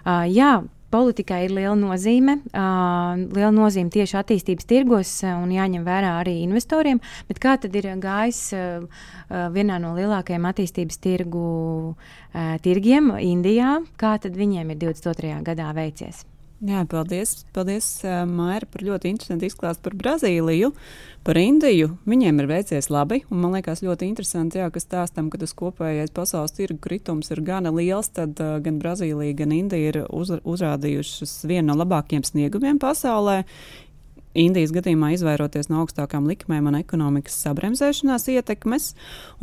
Uh, 0.05 0.25
jā, 0.31 0.63
politikai 0.95 1.45
ir 1.49 1.55
liela 1.57 1.75
nozīme. 1.79 2.39
Uh, 2.55 3.25
liela 3.35 3.53
nozīme 3.55 3.93
tieši 3.95 4.19
attīstības 4.23 4.69
tirgos 4.71 5.15
un 5.29 5.53
jāņem 5.55 5.87
vērā 5.87 6.15
arī 6.23 6.39
investoriem. 6.45 7.03
Bet 7.31 7.43
kā 7.43 7.57
tad 7.61 7.75
ir 7.79 7.91
gājis 8.03 8.43
uh, 8.57 9.09
vienā 9.55 9.81
no 9.83 9.95
lielākajiem 9.99 10.47
attīstības 10.53 11.01
tirgu 11.03 11.49
uh, 11.95 12.55
tirgiem 12.65 13.15
Indijā? 13.19 13.81
Kā 14.01 14.17
tad 14.23 14.39
viņiem 14.39 14.75
ir 14.75 14.81
22. 14.87 15.43
gadā 15.51 15.73
veicies? 15.77 16.25
Jā, 16.65 16.81
paldies, 16.89 17.43
paldies 17.53 17.87
Maira, 18.25 18.65
par 18.73 18.81
ļoti 18.87 19.11
interesantu 19.13 19.45
izklāstu 19.45 19.85
par 19.85 19.97
Brazīliju. 20.01 20.71
Par 21.25 21.37
Indiju 21.37 21.91
viņiem 22.09 22.41
ir 22.41 22.49
veicies 22.49 22.89
labi, 22.93 23.19
un 23.33 23.43
man 23.43 23.53
liekas 23.57 23.83
ļoti 23.85 24.09
interesanti, 24.09 24.61
jā, 24.61 24.71
ka 24.73 24.81
stāstam, 24.81 25.29
ka 25.33 25.41
tas 25.41 25.53
kopējais 25.57 26.13
pasaules 26.17 26.53
tirgu 26.57 26.81
kritums 26.85 27.29
ir 27.33 27.43
gana 27.45 27.73
liels, 27.73 28.09
tad 28.17 28.41
uh, 28.41 28.59
gan 28.65 28.81
Brazīlija, 28.81 29.37
gan 29.43 29.53
Indija 29.57 29.93
ir 29.93 29.99
uz, 30.09 30.33
uzrādījušas 30.41 31.43
vienu 31.49 31.71
no 31.71 31.79
labākajiem 31.83 32.25
sniegumiem 32.29 32.81
pasaulē. 32.81 33.43
Indijas 34.35 34.73
gadījumā 34.75 35.13
izvairoties 35.15 35.69
no 35.71 35.85
augstākām 35.85 36.27
likmēm 36.27 36.67
un 36.71 36.79
ekonomikas 36.81 37.37
sabremzēšanās 37.45 38.27
ietekmes, 38.33 38.89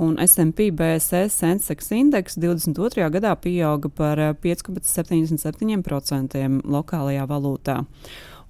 un 0.02 0.18
SP 0.20 0.68
BSS 0.76 1.38
Sensex 1.40 1.94
indeks 1.96 2.36
22. 2.42 3.08
gadā 3.16 3.32
pieauga 3.40 3.88
par 3.88 4.20
5,77% 4.44 6.36
eh, 6.42 6.52
lokālajā 6.76 7.28
valūtā. 7.30 7.80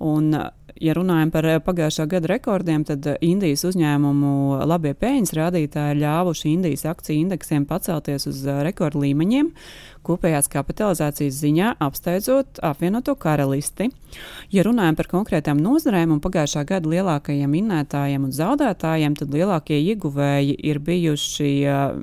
Un, 0.01 0.33
ja 0.79 0.95
runājam 0.97 1.31
par 1.33 1.47
pagājušā 1.65 2.07
gada 2.11 2.31
rekordiem, 2.33 2.85
tad 2.87 3.07
Indijas 3.25 3.65
uzņēmumu 3.67 4.61
labie 4.69 4.93
peļņas 4.97 5.35
rādītāji 5.37 5.99
ļāvuši 6.01 6.51
Indijas 6.53 6.85
akciju 6.89 7.25
indeksiem 7.25 7.65
pacelties 7.69 8.27
uz 8.31 8.43
eh, 8.45 8.61
rekordlīmeņiem 8.69 9.51
kopējās 10.05 10.49
kapitalizācijas 10.51 11.37
ziņā 11.41 11.73
apsteidzot 11.81 12.61
apvienoto 12.65 13.13
karalisti. 13.19 13.89
Ja 14.51 14.65
runājam 14.65 14.97
par 14.97 15.07
konkrētām 15.11 15.61
nozarēm 15.61 16.15
un 16.15 16.21
pagājušā 16.23 16.63
gada 16.67 16.89
lielākajiem 16.91 17.51
minētājiem 17.53 18.25
un 18.27 18.33
zaudētājiem, 18.35 19.15
tad 19.19 19.33
lielākie 19.35 19.77
ieguvēji 19.93 20.57
ir 20.67 20.81
bijuši 20.83 21.51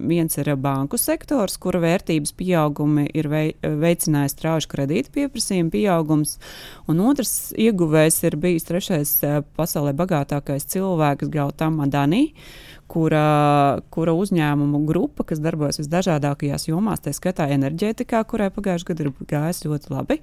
viens 0.09 0.39
ir 0.39 0.53
banku 0.63 0.99
sektors, 1.01 1.59
kura 1.61 1.83
vērtības 1.83 2.33
pieaugumi 2.39 3.09
ir 3.19 3.29
veicinājis 3.29 4.37
strauju 4.37 4.71
kredītu 4.71 5.13
pieprasījumu 5.19 5.75
pieaugums, 5.75 6.39
un 6.89 7.03
otrs 7.05 7.53
ieguvējs 7.59 8.23
ir 8.31 8.39
bijis 8.41 8.68
trešais 8.69 9.15
pasaulē 9.59 9.95
bagātākais 9.99 10.69
cilvēks 10.73 11.33
Gautam 11.33 11.81
Adani 11.85 12.29
kura, 12.89 13.81
kura 13.93 14.15
uzņēmumu 14.17 14.81
grupa, 14.89 15.25
kas 15.29 15.43
darbojas 15.45 15.79
visdažādākajās 15.83 16.69
jomās, 16.71 17.03
tā 17.05 17.13
skaitā 17.17 17.49
enerģētikā, 17.55 18.23
kurai 18.29 18.49
pagājušajā 18.55 18.89
gadā 18.89 19.07
ir 19.07 19.29
gājis 19.33 19.63
ļoti 19.67 19.93
labi, 19.93 20.19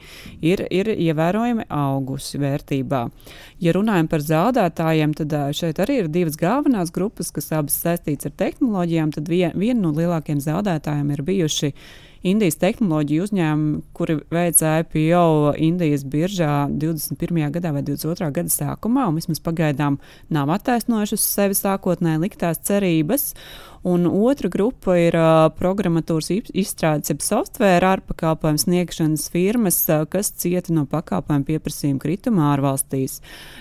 ir, 0.46 0.66
ir 0.74 0.90
ievērojami 0.96 1.68
augusi 1.70 2.42
vērtībā. 2.42 3.04
Ja 3.64 3.76
runājam 3.78 4.10
par 4.12 4.26
zaudētājiem, 4.26 5.14
tad 5.22 5.38
šeit 5.58 5.82
arī 5.84 6.02
ir 6.04 6.12
divas 6.12 6.40
galvenās 6.42 6.94
grupas, 6.96 7.32
kas 7.36 7.52
abas 7.56 7.78
saistītas 7.86 8.32
ar 8.32 8.36
tehnoloģijām. 8.42 9.14
Tad 9.16 9.30
vien, 9.32 9.56
viena 9.60 9.80
no 9.86 9.94
lielākajiem 9.96 10.42
zaudētājiem 10.44 11.14
ir 11.16 11.26
bijuši 11.26 11.74
Indijas 12.26 12.58
tehnoloģiju 12.58 13.28
uzņēmumi, 13.28 13.82
kuri 13.94 14.16
veica 14.34 14.80
IPO 14.82 15.54
Indijas 15.62 16.06
biržā 16.10 16.66
21. 16.72 17.52
gadā 17.54 17.70
vai 17.76 17.84
22. 17.86 18.32
gada 18.34 18.54
sākumā, 18.54 19.06
un 19.12 19.20
vismaz 19.20 19.42
pagaidām 19.46 20.00
nav 20.34 20.50
attaisnojuši 20.56 21.20
uz 21.20 21.26
sevi 21.28 21.58
sākotnēji 21.60 22.24
liktās 22.24 22.64
cerības. 22.66 23.34
Un 23.86 24.08
otra 24.10 24.50
grupa 24.50 24.96
ir 24.98 25.14
uh, 25.14 25.46
programmatūras 25.54 26.32
izstrādes, 26.34 27.12
jeb 27.12 27.22
software 27.22 27.86
ārpakalpojumu 27.86 28.64
sniegšanas 28.64 29.28
firmas, 29.30 29.78
uh, 29.94 30.08
kas 30.10 30.32
cieta 30.42 30.74
no 30.74 30.88
pakalpojumu 30.90 31.46
pieprasījuma 31.52 32.02
krituma 32.02 32.48
ārvalstīs. 32.56 33.20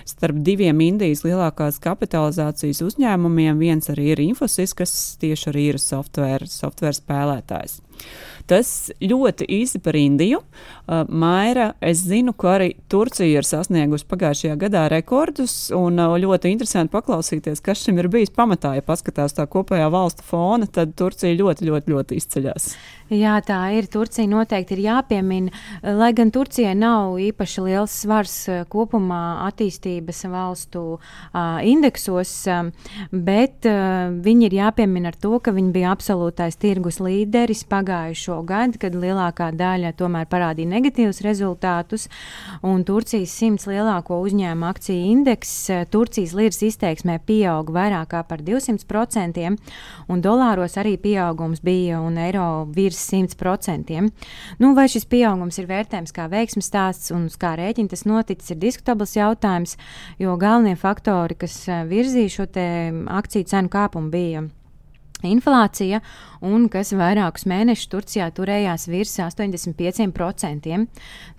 Starp 0.09 0.40
diviem 0.47 0.81
Indijas 0.81 1.26
lielākās 1.26 1.76
kapitalizācijas 1.85 2.81
uzņēmumiem 2.87 3.61
viens 3.61 3.93
arī 3.93 4.14
ir 4.14 4.25
Infosys, 4.25 4.73
kas 4.73 4.95
tieši 5.21 5.50
arī 5.52 5.66
ir 5.75 5.83
software, 5.83 6.49
software 6.49 6.97
spēlētājs. 6.97 7.83
Tas 8.45 8.69
ļoti 9.00 9.47
īsi 9.49 9.81
par 9.81 9.97
Indiju. 9.97 10.40
Uh, 10.40 11.04
Maira, 11.09 11.71
es 11.81 12.02
zinu, 12.04 12.35
ka 12.37 12.59
arī 12.59 12.75
Turcija 12.93 13.40
ir 13.40 13.47
sasniegusi 13.49 14.04
pagājušajā 14.11 14.57
gadā 14.61 14.83
rekordus, 14.93 15.54
un 15.73 15.97
uh, 16.02 16.16
ļoti 16.21 16.52
interesanti 16.52 16.93
paklausīties, 16.93 17.62
kas 17.64 17.81
šim 17.87 18.02
ir 18.02 18.11
bijis 18.12 18.35
pamatā. 18.35 18.75
Ja 18.76 18.85
paskatās 18.85 19.37
tā 19.38 19.47
kopējā 19.49 19.88
valstu 20.14 20.23
fona, 20.23 20.66
tad 20.66 20.94
Turcija 20.97 21.35
ļoti, 21.35 21.66
ļoti, 21.66 21.92
ļoti 21.92 22.16
izceļas. 22.18 22.75
Jā, 23.12 23.37
tā 23.44 23.59
ir. 23.76 23.85
Turcija 23.92 24.25
noteikti 24.26 24.75
ir 24.78 24.87
jāpiemina. 24.87 25.52
Lai 25.83 26.12
gan 26.16 26.30
Turcijai 26.33 26.73
nav 26.75 27.18
īpaši 27.21 27.64
liels 27.66 27.92
svars 28.00 28.49
uh, 28.49 28.64
kopumā 28.64 29.44
attīstības 29.44 30.25
valstu 30.33 30.97
uh, 30.97 31.61
indeksos, 31.61 32.33
bet 33.12 33.68
uh, 33.68 34.09
viņi 34.09 34.49
ir 34.49 34.56
jāpiemina 34.56 35.12
ar 35.12 35.18
to, 35.21 35.37
ka 35.38 35.52
viņi 35.52 35.75
bija 35.75 35.92
absolūtais 35.92 36.56
tirgus 36.56 36.99
līderis 37.04 37.66
pagājušo 37.68 38.40
gadu, 38.49 38.80
kad 38.80 38.97
lielākā 38.97 39.50
daļa 39.52 39.92
tomēr 39.99 40.25
parādīja 40.30 40.73
negatīvus 40.73 41.21
rezultātus. 41.26 42.09
Turcijas 42.85 43.37
simts 43.37 43.68
lielāko 43.68 44.23
uzņēmumu 44.25 44.71
akciju 44.71 45.12
indeks 45.12 45.52
Turcijas 45.92 46.33
liras 46.37 46.62
izteiksmē 46.64 47.18
pieauga 47.26 47.76
vairāk 47.76 48.16
par 48.28 48.40
200%, 48.44 49.61
un 50.08 50.25
dolāros 50.25 50.78
arī 50.80 50.96
pieaugums 51.00 51.61
bija 51.64 52.00
un 52.00 52.18
eiro 52.23 52.64
virs 52.75 52.84
virs 52.84 53.37
100%. 53.37 54.11
Nu, 54.58 54.73
vai 54.75 54.87
šis 54.88 55.06
pieaugums 55.11 55.58
ir 55.58 55.68
vērtējams 55.70 56.14
kā 56.14 56.28
veiksmes 56.30 56.68
stāsts 56.70 57.12
un 57.14 57.28
uz 57.30 57.38
kā 57.40 57.54
rēķina 57.58 57.92
tas 57.92 58.04
noticis, 58.08 58.52
ir 58.54 58.61
diskutabls 58.62 59.16
jautājums, 59.16 59.76
jo 60.18 60.37
galvenie 60.40 60.76
faktori, 60.80 61.38
kas 61.38 61.56
eh, 61.68 61.84
virzīja 61.88 62.37
šo 62.38 62.49
akciju 63.20 63.50
cenu 63.50 63.73
kāpumu, 63.73 64.12
bija 64.12 64.46
inflācija, 65.31 66.00
un 66.45 66.66
kas 66.73 66.93
vairākus 66.97 67.47
mēnešus 67.49 67.88
Turcijā 67.93 68.26
turējās 68.37 68.87
virs 68.90 69.14
85%. 69.23 70.76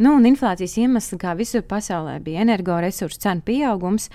Nu, 0.01 0.13
inflācijas 0.25 0.77
iemesls, 0.81 1.19
kā 1.21 1.35
visur 1.37 1.61
pasaulē, 1.67 2.17
bija 2.25 2.41
energoresursu 2.45 3.21
cenu 3.21 3.45
pieaugums. 3.45 4.09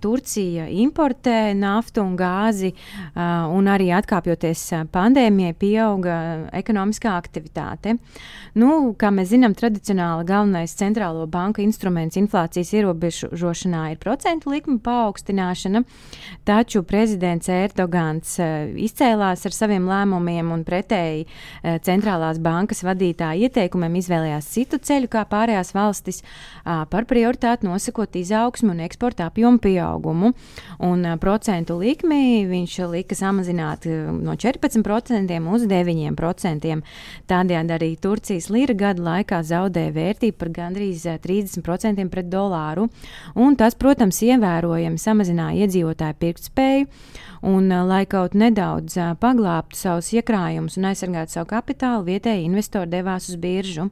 Turcija 0.00 0.68
importē 0.82 1.52
naftu 1.58 2.04
un 2.04 2.16
gāzi, 2.16 2.72
un 3.16 3.68
arī 3.70 3.90
atkāpjoties 3.96 4.64
pandēmijai, 4.94 5.56
pieauga 5.60 6.16
ekonomiskā 6.62 7.12
aktivitāte. 7.18 7.98
Nu, 8.56 8.92
kā 8.98 9.12
mēs 9.12 9.32
zinām, 9.32 9.56
tradicionāli 9.58 10.26
galvenais 10.28 10.76
centrālo 10.76 11.26
banku 11.30 11.62
instruments 11.64 12.18
inflācijas 12.20 12.72
ierobežošanā 12.78 13.84
ir 13.92 14.00
procentu 14.00 14.52
likuma 14.52 14.80
paaugstināšana, 14.84 15.84
taču 16.48 16.84
prezidents 16.88 17.48
Erdogans 17.52 18.38
izcēlīja 18.40 19.01
izcēlās 19.02 19.42
ar 19.48 19.54
saviem 19.54 19.86
lēmumiem 19.90 20.52
un 20.54 20.62
pretēji 20.62 21.24
e, 21.26 21.78
centrālās 21.82 22.38
bankas 22.38 22.84
vadītāja 22.86 23.48
ieteikumiem 23.48 23.96
izvēlējās 23.98 24.50
citu 24.52 24.78
ceļu 24.78 25.08
kā 25.10 25.24
pārējās 25.26 25.72
valstis, 25.74 26.22
par 26.62 27.06
prioritāti 27.10 27.66
nosakot 27.66 28.14
izaugsmu 28.16 28.70
un 28.70 28.82
eksporta 28.84 29.26
apjomu 29.26 29.58
pieaugumu. 29.62 30.32
Un 30.86 31.06
procentu 31.18 31.78
likmi 31.80 32.46
viņš 32.46 32.76
lika 32.92 33.18
samazināt 33.18 33.88
e, 33.90 33.96
no 34.12 34.36
14% 34.38 35.40
uz 35.56 35.66
9%. 35.66 36.78
Tādējādi 37.32 37.76
arī 37.76 37.90
Turcijas 38.02 38.50
lira 38.54 38.76
gada 38.78 39.02
laikā 39.02 39.42
zaudēja 39.42 39.96
vērtību 39.98 40.38
par 40.38 40.52
gandrīz 40.54 41.08
30% 41.26 42.06
pret 42.12 42.30
dolāru. 42.30 42.86
Un 43.34 43.58
tas, 43.58 43.74
protams, 43.74 44.22
ievērojami 44.22 45.00
samazināja 45.00 45.66
iedzīvotāju 45.66 46.20
pirktspēju. 46.22 46.90
Un, 47.42 47.66
lai 47.88 48.04
kaut 48.06 48.36
nedaudz 48.38 48.91
paglābtu 48.96 49.78
savus 49.78 50.12
iekrājumus 50.16 50.78
un 50.78 50.90
aizsargātu 50.90 51.36
savu 51.36 51.50
kapitālu, 51.52 52.06
vietēji 52.10 52.46
investori 52.48 52.90
devās 52.92 53.28
uz 53.30 53.38
biržu. 53.40 53.88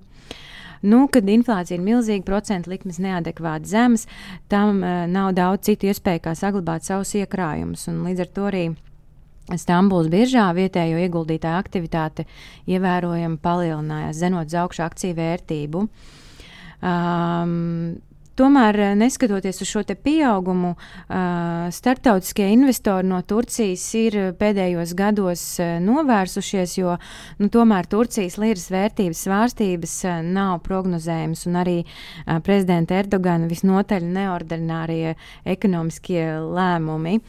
Nu, 0.81 1.03
kad 1.13 1.29
inflācija 1.29 1.77
ir 1.77 1.85
milzīga, 1.85 2.25
procentu 2.25 2.73
likmes 2.73 3.01
neadekvāti 3.05 3.69
zemes, 3.69 4.07
tam 4.49 4.81
uh, 4.81 5.03
nav 5.11 5.35
daudz 5.37 5.69
citu 5.69 5.91
iespēju, 5.91 6.23
kā 6.25 6.33
saglabāt 6.39 6.87
savus 6.89 7.13
iekrājumus. 7.21 7.85
Līdz 7.91 8.25
ar 8.25 8.31
to 8.37 8.47
arī 8.49 8.65
Stambulas 9.59 10.07
biržā 10.13 10.45
vietējo 10.55 11.01
ieguldītāju 11.03 11.59
aktivitāte 11.59 12.27
ievērojami 12.71 13.41
palielinājās, 13.43 14.21
zenot 14.21 14.47
uz 14.47 14.57
augšu 14.63 14.85
akciju 14.87 15.17
vērtību. 15.19 15.83
Um, 16.81 17.99
Tomēr, 18.41 18.77
eh, 18.81 18.95
neskatoties 18.97 19.59
uz 19.61 19.69
šo 19.69 19.83
pieaugumu, 19.85 20.71
uh, 20.73 21.67
starptautiskie 21.69 22.47
investori 22.55 23.05
no 23.05 23.19
Turcijas 23.21 23.83
ir 23.99 24.17
pēdējos 24.41 24.95
gados 24.97 25.43
uh, 25.61 25.75
novērsušies, 25.85 26.79
jo 26.79 26.95
nu, 27.37 27.51
tomēr 27.53 27.85
Turcijas 27.85 28.39
liras 28.41 28.71
vērtības 28.73 29.27
svārstības 29.27 29.95
nav 30.25 30.63
prognozējamas, 30.65 31.45
un 31.51 31.61
arī 31.61 31.77
prezidenta 32.47 32.97
Erdogana 33.03 33.51
visnotaļ 33.51 34.09
neordinārie 34.09 35.17
ekonomiskie 35.45 36.25
lēmumi. 36.41 37.21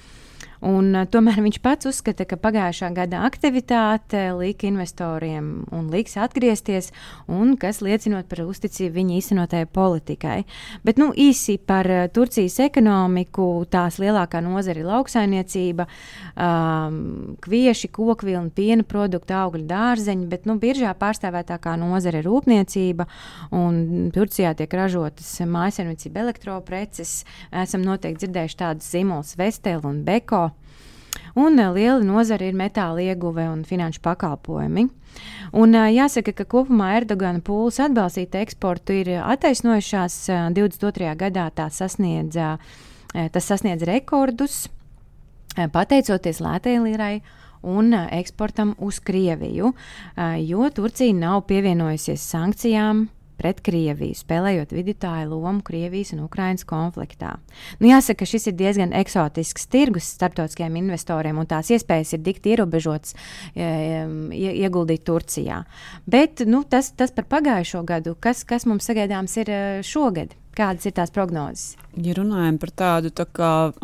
Un, 0.62 0.92
uh, 0.94 1.08
tomēr 1.10 1.40
viņš 1.42 1.58
pats 1.64 1.90
uzskata, 1.90 2.26
ka 2.30 2.38
pagājušā 2.38 2.92
gada 2.94 3.24
aktivitāte 3.26 4.28
lika 4.38 4.68
investoriem 4.70 5.66
un 5.74 5.88
liks 5.90 6.18
atgriezties, 6.22 6.92
un 7.32 7.56
kas 7.58 7.82
liecinot 7.82 8.30
par 8.30 8.44
uzticību 8.46 8.94
viņa 9.00 9.18
īstenotajai 9.18 9.70
politikai. 9.74 10.38
Bet 10.86 11.02
nu, 11.02 11.10
īsi 11.18 11.58
par 11.58 11.90
uh, 11.90 12.04
Turcijas 12.14 12.60
ekonomiku, 12.62 13.48
tās 13.74 13.98
lielākā 14.02 14.44
nozara 14.46 14.84
ir 14.84 14.90
lauksainiecība, 14.90 15.88
um, 16.36 17.02
kvieši, 17.42 17.90
kokvilni, 17.98 18.54
piena 18.54 18.86
produkti, 18.86 19.34
augļu 19.38 19.66
dārzeņi, 19.72 20.30
bet 20.30 20.46
nu, 20.50 20.60
biržā 20.62 20.94
pārstāvētākā 21.02 21.74
nozara 21.82 22.22
ir 22.22 22.30
rūpniecība, 22.30 23.10
un 23.58 24.12
Turcijā 24.14 24.54
tiek 24.60 24.78
ražotas 24.78 25.34
mājasemniecība 25.42 26.22
elektropreces. 26.28 27.22
Esam 27.64 27.86
noteikti 27.88 28.28
dzirdējuši 28.28 28.62
tādas 28.62 28.94
zīmolas 28.94 29.34
Vestel 29.42 29.82
un 29.88 30.04
Beko. 30.06 30.51
Un 31.36 31.60
uh, 31.60 31.72
liela 31.76 32.02
nozara 32.04 32.48
ir 32.48 32.58
metāla 32.58 33.04
ieguve 33.04 33.46
un 33.48 33.64
finanšu 33.68 34.02
pakalpojumi. 34.04 34.88
Un, 35.54 35.76
uh, 35.76 35.88
jāsaka, 35.92 36.34
ka 36.36 36.48
kopumā 36.50 36.92
Erdogana 37.00 37.44
pūles 37.44 37.80
atbalstīt 37.84 38.36
eksportu 38.40 38.98
ir 39.02 39.14
attaisnojušās. 39.22 40.18
Uh, 40.30 40.50
22. 40.58 41.14
gadā 41.20 41.48
tā 41.56 41.70
sasniedza, 41.72 42.58
uh, 42.58 43.30
tas 43.32 43.48
sasniedz 43.48 43.88
rekordus, 43.88 44.66
pateicoties 45.52 46.40
lētajai 46.40 46.84
lirai 46.86 47.16
un 47.68 47.92
eksportam 47.94 48.72
uz 48.80 49.02
Krieviju, 49.04 49.74
jo 50.48 50.70
Turcija 50.72 51.12
nav 51.12 51.42
pievienojusies 51.50 52.24
sankcijām 52.32 53.02
pret 53.42 53.62
Krieviju, 53.66 54.16
spēlējot 54.20 54.76
vidutāju 54.76 55.32
lomu 55.34 55.64
Krievijas 55.66 56.14
un 56.16 56.24
Ukrainas 56.28 56.66
konfliktā. 56.68 57.36
Nu, 57.80 57.90
jāsaka, 57.90 58.22
ka 58.22 58.30
šis 58.30 58.52
ir 58.52 58.58
diezgan 58.60 58.94
eksotisks 58.98 59.66
tirgus 59.72 60.12
starptautiskiem 60.18 60.78
investoriem, 60.84 61.40
un 61.42 61.50
tās 61.50 61.72
iespējas 61.74 62.14
ir 62.18 62.22
dikti 62.26 62.54
ierobežotas 62.54 63.16
e, 63.56 63.72
ieguldīt 64.52 65.06
Turcijā. 65.08 65.64
Bet 66.06 66.46
nu, 66.46 66.62
tas, 66.70 66.94
tas 66.98 67.14
par 67.16 67.30
pagājušo 67.32 67.82
gadu, 67.88 68.16
kas, 68.22 68.46
kas 68.46 68.70
mums 68.70 68.86
sagaidāms 68.90 69.40
ir 69.42 69.50
e, 69.50 69.64
šogad? 69.88 70.38
Kādas 70.52 70.84
ir 70.84 70.92
tās 70.98 71.14
prognozes? 71.16 71.78
Ja 71.96 72.12
runājam 72.18 72.58
par 72.60 72.72
tādu 72.76 73.12
tā 73.16 73.24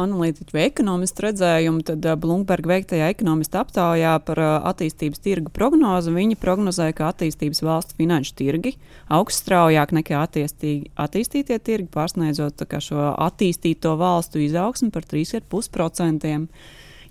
analītiķu 0.03 0.55
vai 0.55 0.65
ekonomistu 0.67 1.23
redzējumu, 1.23 1.83
tad 1.87 2.03
uh, 2.03 2.17
Bloomberg 2.19 2.67
veiktajā 2.67 3.07
ekonomista 3.13 3.61
aptaujā 3.63 4.17
par 4.27 4.41
uh, 4.43 4.55
attīstības 4.67 5.23
tirgu 5.23 5.51
prognozi 5.55 6.11
viņi 6.15 6.35
prognozēja, 6.41 6.95
ka 6.97 7.11
attīstības 7.13 7.63
valstu 7.63 7.95
finanšu 8.01 8.35
tirgi 8.39 8.73
augs 9.07 9.39
straujāk 9.43 9.95
nekā 9.95 10.19
attīstītie 10.25 11.59
tirgi, 11.59 11.87
pārsniedzot 11.93 12.67
šo 12.83 13.13
attīstīto 13.15 13.95
valstu 13.99 14.43
izaugsmu 14.43 14.91
par 14.91 15.07
3,5%. 15.07 16.47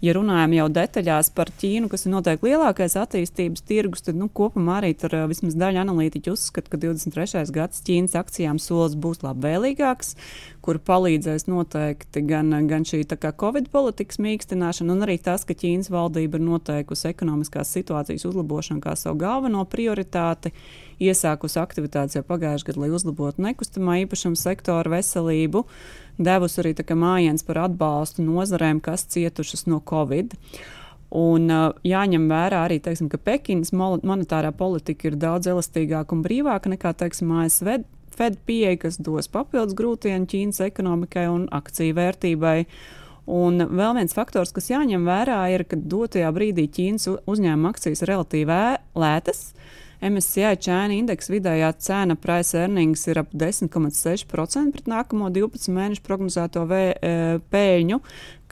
Ja 0.04 0.12
runājam 0.16 0.52
jau 0.56 0.66
detaļās 0.76 1.30
par 1.36 1.50
Ķīnu, 1.60 1.88
kas 1.92 2.06
ir 2.06 2.12
noteikti 2.12 2.50
lielākais 2.50 2.96
attīstības 3.00 3.64
tirgus, 3.66 4.04
tad 4.06 4.18
nu, 4.20 4.28
kopumā 4.28 4.80
arī 4.80 4.92
tur 4.98 5.14
vismaz 5.30 5.56
daļa 5.56 5.84
analītiķu 5.86 6.34
uzskata, 6.36 6.72
ka 6.72 6.80
23. 6.82 7.46
gads 7.54 7.84
Ķīnas 7.86 8.16
akcijām 8.20 8.60
solis 8.62 8.96
būs 9.00 9.22
labvēlīgāks, 9.24 10.14
kur 10.66 10.80
palīdzēs 10.82 11.46
noteikti 11.48 12.24
gan, 12.28 12.52
gan 12.68 12.84
šī 12.88 13.04
Covid 13.40 13.70
politikas 13.72 14.18
mīkstināšana, 14.22 14.92
un 14.92 15.06
arī 15.06 15.16
tas, 15.22 15.46
ka 15.48 15.56
Ķīnas 15.56 15.90
valdība 15.92 16.40
ir 16.40 16.46
noteikusi 16.46 17.08
ekonomiskās 17.12 17.72
situācijas 17.76 18.26
uzlabošanu 18.28 18.82
kā 18.84 18.96
savu 18.98 19.20
galveno 19.22 19.64
prioritāti 19.64 20.52
iesākusi 21.02 21.60
aktivitātes 21.60 22.16
jau 22.16 22.24
pagājušajā 22.26 22.72
gadā, 22.72 22.82
lai 22.82 22.92
uzlabotu 22.96 23.44
nekustamā 23.44 24.00
īpašuma 24.04 24.38
sektora 24.40 24.96
veselību, 24.96 25.66
devusi 26.18 26.62
arī 26.62 26.74
mājiņas 26.74 27.46
par 27.46 27.62
atbalstu 27.66 28.24
nozarēm, 28.24 28.80
kas 28.80 29.06
cietušas 29.12 29.66
no 29.66 29.82
Covid. 29.84 30.34
Un, 31.16 31.50
uh, 31.50 31.72
jāņem 31.86 32.26
vērā 32.28 32.64
arī, 32.66 32.80
teiksim, 32.82 33.08
ka 33.08 33.18
Pekinas 33.18 33.70
monetārā 33.72 34.50
politika 34.52 35.06
ir 35.06 35.16
daudz 35.16 35.46
elastīgāka 35.46 36.16
un 36.16 36.24
brīvāka 36.24 36.72
nekā 36.72 36.92
teiksim, 36.98 37.30
ASV 37.30 37.84
Fed 38.16 38.38
pieeja, 38.48 38.78
kas 38.80 38.96
dos 38.96 39.28
papildus 39.28 39.76
grūtienu 39.76 40.24
Ķīnas 40.30 40.62
ekonomikai 40.64 41.26
un 41.28 41.42
akciju 41.52 41.96
vērtībai. 41.98 42.58
Un 43.26 43.60
vēl 43.60 43.96
viens 43.98 44.14
faktors, 44.16 44.54
kas 44.56 44.70
jāņem 44.70 45.04
vērā, 45.04 45.40
ir, 45.52 45.66
ka 45.68 45.76
dotajā 45.76 46.30
brīdī 46.32 46.64
Ķīnas 46.72 47.10
uzņēmuma 47.28 47.74
akcijas 47.74 48.04
ir 48.04 48.12
relatīvi 48.14 48.60
lētas. 48.96 49.42
MSCI 50.04 50.56
China 50.60 50.94
indeksa 50.96 51.32
vidējā 51.32 51.70
cena 51.80 52.16
price 52.20 52.56
earnings 52.58 53.06
ir 53.08 53.20
ap 53.22 53.32
10,6% 53.32 54.74
pret 54.74 54.90
nākamo 54.90 55.30
12 55.32 55.72
mēnešu 55.72 56.04
prognozēto 56.06 56.66
vē, 56.68 56.82
e, 56.94 57.14
pēļņu, 57.52 58.00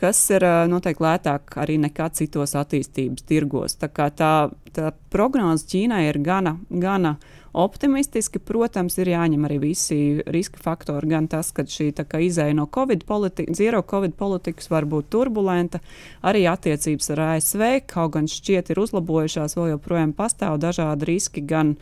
kas 0.04 0.20
ir 0.34 0.44
e, 0.44 0.52
noteikti 0.68 1.04
lētāk 1.04 1.56
arī 1.62 1.78
nekā 1.87 2.11
citos 2.18 2.52
attīstības 2.61 3.25
tirgos. 3.28 3.78
Tā, 3.80 3.88
tā, 3.88 4.32
tā 4.76 4.92
prognoze 5.12 5.64
Ķīnai 5.70 6.02
ir 6.11 6.20
gana, 6.25 6.58
gana 6.68 7.14
optimistiski. 7.54 8.42
Protams, 8.42 8.98
ir 9.00 9.12
jāņem 9.14 9.46
arī 9.48 9.61
visi 9.62 9.98
riska 10.26 10.61
faktori, 10.61 11.09
gan 11.14 11.28
tas, 11.31 11.52
ka 11.55 11.64
šī 11.64 11.92
izēja 12.26 12.57
no 12.59 12.66
Covid 12.74 13.07
politikas, 13.09 13.57
zero 13.57 13.81
Covid 13.83 14.16
politikas 14.18 14.68
var 14.70 14.85
būt 14.90 15.09
turbulenta, 15.14 15.81
arī 16.22 16.44
attiecības 16.50 17.14
ar 17.14 17.24
ASV, 17.31 17.62
kaut 17.88 18.18
gan 18.18 18.28
šķiet 18.28 18.74
ir 18.74 18.83
uzlabojušās, 18.85 19.57
vēl 19.57 19.76
joprojām 19.76 20.12
pastāv 20.12 20.59
dažādi 20.61 21.14
riski 21.14 21.44
gan 21.46 21.78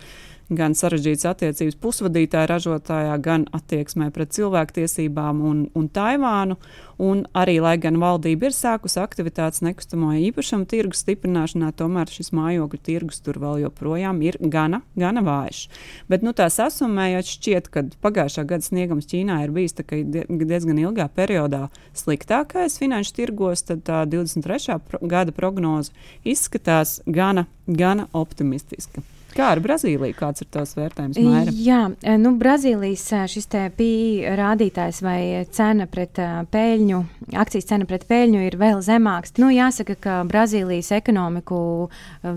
gan 0.59 0.77
sarežģītas 0.77 1.29
attiecības 1.33 1.79
pusvadītāja 1.83 2.49
ražotājā, 2.51 3.17
gan 3.23 3.47
attieksmē 3.57 4.11
pret 4.15 4.33
cilvēktiesībām 4.37 5.43
un, 5.49 5.67
un 5.79 5.89
Taivānu. 5.93 6.59
Un 7.03 7.25
arī, 7.35 7.57
lai 7.59 7.75
gan 7.83 7.97
valdība 7.99 8.47
ir 8.47 8.55
sākusi 8.55 9.01
aktivitātes 9.03 9.63
nekustamo 9.65 10.13
īpašumu 10.29 10.69
tirgus 10.71 11.01
stiprināšanā, 11.03 11.73
tomēr 11.75 12.11
šis 12.13 12.31
mājokļu 12.37 12.79
tirgus 12.87 13.19
tur 13.25 13.41
vēl 13.43 13.65
joprojām 13.65 14.21
ir 14.23 14.39
gana, 14.39 14.83
gana 14.95 15.25
vājš. 15.27 15.65
Bet, 16.13 16.23
nu, 16.23 16.31
tā 16.37 16.47
sasumējot, 16.53 17.33
šķiet, 17.33 17.71
ka 17.75 17.85
pagājušā 18.05 18.45
gada 18.53 18.69
sniegums 18.69 19.11
Ķīnā 19.11 19.41
ir 19.43 19.55
bijis 19.57 19.75
diezgan 19.75 20.79
ilgā 20.85 21.09
periodā 21.17 21.65
sliktākais 21.99 22.79
finanšu 22.79 23.17
tirgos, 23.19 23.65
tad 23.67 23.83
tā 23.89 24.05
23. 24.07 24.79
gada 25.03 25.35
prognoze 25.35 25.91
izskatās 26.23 27.01
gana, 27.07 27.49
gana 27.67 28.07
optimistiska. 28.13 29.03
Kā 29.33 29.49
ar 29.55 29.61
Brazīliju? 29.65 30.15
Kāds 30.17 30.45
ir 30.45 30.49
tās 30.53 30.75
vērtējums? 30.77 31.19
Maira? 31.25 31.53
Jā, 31.57 31.81
e, 32.05 32.17
nu, 32.21 32.35
Brazīlijas 32.41 33.05
e, 33.17 33.21
šis 33.33 33.49
PIB 33.53 34.35
rādītājs 34.39 35.01
vai 35.05 35.21
cena 35.55 35.87
pret 35.91 36.21
e, 36.21 36.29
peļņu, 36.53 36.99
akcijas 37.41 37.71
cena 37.71 37.89
pret 37.89 38.05
peļņu 38.11 38.43
ir 38.45 38.57
vēl 38.61 38.83
zemāks. 38.85 39.33
Nu, 39.41 39.49
jāsaka, 39.53 39.97
ka 39.97 40.17
Brazīlijas 40.29 40.93
ekonomiku 40.99 41.63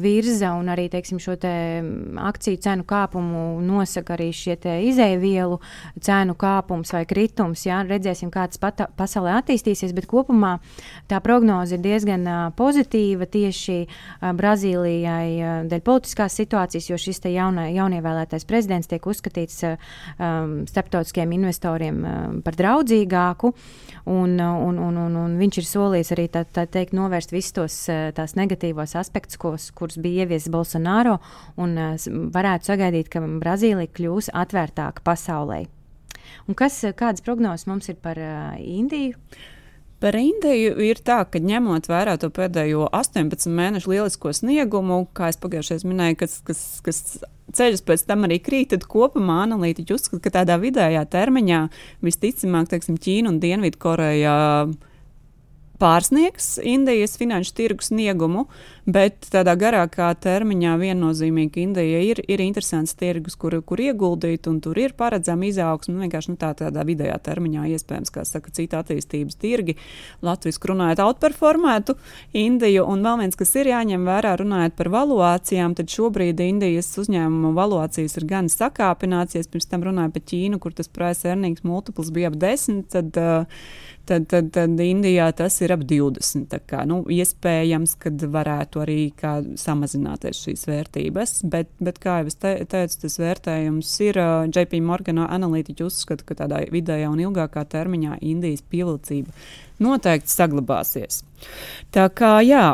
virza 0.01 0.53
un 0.55 0.71
arī 0.71 0.87
teiksim, 0.93 1.19
šo 1.19 1.35
te 1.41 1.51
akciju 2.21 2.61
cenu 2.63 2.87
kāpumu 2.87 3.43
nosaka 3.65 4.15
arī 4.15 4.29
šie 4.35 4.55
izēvielu 4.87 5.59
cenu 6.03 6.37
kāpums 6.39 6.95
vai 6.95 7.03
kritums. 7.09 7.65
Jā, 7.67 7.81
redzēsim, 7.87 8.31
kā 8.31 8.47
tas 8.47 8.61
pasaulē 8.95 9.35
attīstīsies, 9.41 9.91
bet 9.97 10.07
kopumā 10.11 10.55
tā 11.11 11.19
prognoze 11.23 11.75
ir 11.75 11.83
diezgan 11.83 12.27
pozitīva 12.55 13.27
tieši 13.27 13.81
Brazīlijai 14.39 15.67
dēļ 15.69 15.85
politiskās 15.85 16.39
situācijas 16.39 16.84
valstīs, 16.85 16.89
jo 16.89 16.97
šis 16.97 17.21
jauna, 17.25 17.69
jaunievēlētais 17.73 18.45
prezidents 18.45 18.87
tiek 18.87 19.05
uzskatīts 19.05 19.63
uh, 19.63 19.77
um, 20.19 20.65
starptautiskiem 20.67 21.31
investoriem 21.33 22.03
um, 22.03 22.41
par 22.43 22.55
draudzīgāku. 22.55 23.53
Un, 24.05 24.39
un, 24.39 24.77
un, 24.77 24.97
un, 24.97 25.15
un 25.15 25.37
viņš 25.37 25.57
ir 25.57 25.65
solījis 25.65 26.11
arī 26.13 26.27
tā, 26.29 26.45
tā 26.45 26.65
teikt, 26.67 26.93
novērst 26.93 27.31
visus 27.33 27.53
tos 27.53 27.89
uh, 27.89 28.11
tās 28.13 28.35
negatīvos 28.35 28.95
aspektus, 28.95 29.37
kos, 29.37 29.71
kurus 29.71 29.97
bija 29.97 30.25
ieviesis 30.25 30.51
Bolsonaro. 30.51 31.19
Un, 31.57 31.77
uh, 31.77 31.95
varētu 32.31 32.71
sagaidīt, 32.71 33.09
ka 33.09 33.23
Brazīlija 33.23 33.91
kļūs 33.91 34.31
atvērtāka 34.33 35.03
pasaulē. 35.05 35.65
Un 36.49 36.57
kas, 36.57 36.81
kādas 36.97 37.23
prognozes 37.25 37.67
mums 37.69 37.89
ir 37.89 37.97
par 38.01 38.17
uh, 38.17 38.55
Indiju? 38.59 39.17
Par 40.03 40.15
Indiju 40.19 40.73
ir 40.83 40.99
tā, 41.07 41.21
ka 41.31 41.39
ņemot 41.39 41.87
vērā 41.87 42.17
to 42.19 42.27
pēdējo 42.33 42.89
18 42.91 43.47
mēnešu 43.47 43.93
lielisko 43.93 44.33
sniegumu, 44.35 45.05
kā 45.15 45.29
jau 45.31 45.39
pagājušajā 45.45 45.87
minēju, 45.87 46.17
kas, 46.19 46.35
kas, 46.45 46.63
kas 46.83 46.99
ceļus 47.55 47.85
pēc 47.87 48.03
tam 48.09 48.27
arī 48.27 48.41
krīt, 48.43 48.73
tad 48.73 48.83
kopumā 48.91 49.41
analītiķi 49.45 49.95
uzskata, 49.95 50.23
ka 50.25 50.33
tādā 50.41 50.57
vidējā 50.61 51.05
termiņā 51.15 51.61
visticamāk, 52.05 52.67
teiksim, 52.73 52.99
Ķīna 53.01 53.31
un 53.31 53.39
Dienvidkoreja 53.43 54.35
pārsniegs 55.79 56.55
Indijas 56.63 57.17
finanšu 57.19 57.55
tirgu 57.55 57.85
sniegumu, 57.85 58.45
bet 58.85 59.27
tādā 59.33 59.55
garākā 59.57 60.11
termiņā 60.21 60.75
viennozīmīgi 60.77 61.63
Indija 61.65 62.01
ir, 62.05 62.21
ir 62.29 62.41
interesants 62.43 62.93
tirgus, 62.97 63.35
kur, 63.39 63.57
kur 63.65 63.81
ieguldīt, 63.81 64.45
un 64.51 64.59
tur 64.61 64.77
ir 64.79 64.93
paredzama 64.97 65.47
izaugsme. 65.49 65.95
Nu, 65.95 66.03
vienkārši 66.05 66.33
nu, 66.33 66.39
tā, 66.41 66.51
tādā 66.57 66.85
vidējā 66.85 67.15
termiņā 67.25 67.65
iespējams, 67.75 68.13
kā 68.13 68.25
saka, 68.27 68.53
cita 68.53 68.83
attīstības 68.83 69.39
tirgi. 69.41 69.77
Latvijas 70.25 70.61
runājot, 70.61 71.01
outperformētu 71.05 71.97
Indiju, 72.37 72.85
un 72.89 73.01
vēl 73.05 73.23
viens, 73.23 73.39
kas 73.39 73.55
ir 73.57 73.71
jāņem 73.71 74.05
vērā, 74.05 74.35
runājot 74.41 74.77
par 74.77 74.91
valuācijām, 74.93 75.75
tad 75.77 75.89
šobrīd 75.93 76.41
Indijas 76.45 76.91
uzņēmumu 77.01 77.55
valuācijas 77.57 78.19
ir 78.19 78.29
gan 78.29 78.51
sakāpināts, 78.53 79.37
ja 79.37 79.43
pirms 79.49 79.69
tam 79.71 79.85
runāju 79.87 80.13
par 80.15 80.25
Ķīnu, 80.29 80.61
kur 80.61 80.77
tas 80.77 80.91
price 80.91 81.27
earnings 81.29 81.65
multiples 81.65 82.13
bija 82.13 82.31
ap 82.31 82.39
desmit. 82.41 82.89
Tad, 82.93 83.17
uh, 83.17 83.65
tad, 84.05 84.27
tad, 84.29 84.51
tad 84.53 84.79
Indijā 84.81 85.27
tas 85.35 85.57
ir 85.65 85.73
ap 85.75 85.83
20. 85.87 86.47
Tā 86.51 86.59
kā, 86.69 86.83
nu, 86.89 87.01
iespējams, 87.11 87.95
ka 88.01 88.13
varētu 88.35 88.74
arī 88.83 88.99
samazināties 89.59 90.41
šīs 90.45 90.65
vērtības, 90.69 91.35
bet, 91.51 91.69
bet 91.83 91.99
kā 92.03 92.19
jau 92.21 92.31
es 92.31 92.39
te, 92.41 92.53
teicu, 92.71 92.99
tas 93.05 93.19
vērtējums 93.21 93.93
ir 94.07 94.19
uh, 94.21 94.33
JP 94.49 94.81
Morgan 94.85 95.23
analītiķi 95.25 95.85
uzskata, 95.85 96.25
ka 96.27 96.39
tādā 96.43 96.63
vidējā 96.73 97.11
un 97.11 97.23
ilgākā 97.23 97.65
termiņā 97.71 98.19
Indijas 98.25 98.65
pievilcība 98.69 99.31
noteikti 99.83 100.31
saglabāsies. 100.31 101.23
Tā 101.95 102.07
kā 102.15 102.37
jā, 102.45 102.67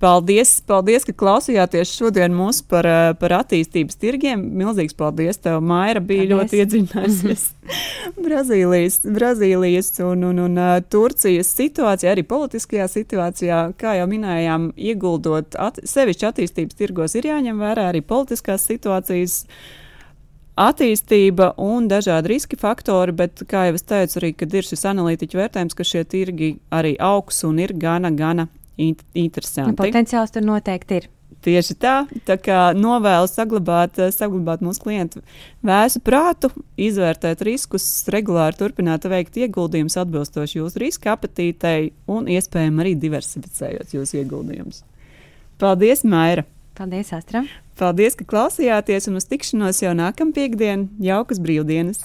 Paldies, 0.00 0.54
paldies, 0.64 1.04
ka 1.04 1.12
klausījāties 1.12 1.90
šodien 1.92 2.32
mūsu 2.32 2.62
par, 2.70 2.86
eh, 2.88 3.10
par 3.20 3.34
attīstības 3.42 3.98
tirgiem. 4.00 4.40
Milzīgs 4.56 4.96
paldies 4.96 5.36
tev, 5.36 5.58
Maira, 5.60 6.00
bija 6.00 6.24
paldies. 6.24 6.30
ļoti 6.32 6.60
iedziļinājusies 6.62 7.42
Brazīlijas, 8.24 8.96
Brazīlijas 9.04 9.90
un, 10.06 10.22
un, 10.30 10.38
un 10.46 10.56
uh, 10.56 10.78
Turcijas 10.80 11.50
situācijā, 11.52 12.14
arī 12.14 12.24
politiskajā 12.24 12.86
situācijā. 12.88 13.58
Kā 13.76 13.98
jau 13.98 14.06
minējām, 14.08 14.70
ieguldot 14.72 15.58
at, 15.60 15.82
sevišķi 15.84 16.28
attīstības 16.30 16.78
tirgos, 16.78 17.16
ir 17.20 17.28
jāņem 17.28 17.60
vērā 17.60 17.90
arī 17.90 18.00
politiskās 18.00 18.64
situācijas 18.70 19.42
attīstība 20.60 21.50
un 21.60 21.90
dažādi 21.92 22.32
riski 22.32 22.56
faktori, 22.56 23.12
bet, 23.20 23.44
kā 23.48 23.66
jau 23.68 23.76
es 23.76 23.84
teicu, 23.84 24.16
arī, 24.22 24.32
ir 24.32 24.70
šis 24.70 24.86
analītiķu 24.94 25.42
vērtējums, 25.42 25.76
ka 25.76 25.84
šie 25.84 26.06
tirgi 26.08 26.50
arī 26.72 26.94
augs 26.96 27.44
un 27.44 27.60
ir 27.60 27.76
gana, 27.76 28.08
gana 28.16 28.48
interesanti. 28.80 29.72
Nu, 29.72 29.78
potenciāls 29.78 30.34
tur 30.34 30.46
noteikti 30.46 31.00
ir. 31.00 31.08
Tieši 31.40 31.74
tā, 31.80 31.94
tā 32.28 32.34
kā 32.36 32.58
novēlu 32.76 33.28
saglabāt, 33.30 33.96
saglabāt 34.12 34.60
mūsu 34.64 34.82
klientu 34.82 35.22
vēsu 35.64 36.02
prātu, 36.04 36.50
izvērtēt 36.76 37.40
riskus, 37.46 37.86
regulāri 38.12 38.58
turpināt 38.58 39.06
veikt 39.08 39.38
ieguldījumus 39.40 39.96
atbilstoši 40.02 40.60
jūsu 40.60 40.82
riska 40.82 41.14
apetītei 41.14 41.94
un 42.12 42.28
iespējami 42.28 42.84
arī 42.84 42.94
diversificējot 43.06 43.96
jūsu 43.96 44.20
ieguldījumus. 44.20 44.84
Paldies, 45.60 46.04
Maira! 46.04 46.44
Paldies, 46.76 47.14
Astra! 47.16 47.46
Paldies, 47.80 48.18
ka 48.20 48.28
klausījāties 48.28 49.08
un 49.08 49.16
uz 49.16 49.28
tikšanos 49.30 49.80
jau 49.80 49.96
nākamā 49.96 50.36
piekdiena, 50.36 50.90
jaukas 51.00 51.40
brīvdienas! 51.40 52.04